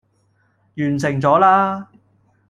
[0.77, 1.87] 完成咗啦